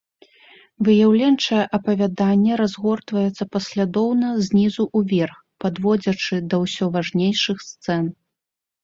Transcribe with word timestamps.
Выяўленчае 0.85 1.57
апавяданне 1.77 2.53
разгортваецца 2.61 3.43
паслядоўна 3.55 4.27
знізу 4.47 4.83
ўверх, 5.01 5.37
падводзячы 5.65 6.35
да 6.55 6.61
ўсё 6.65 6.89
важнейшых 6.97 7.57
сцэн. 7.69 8.03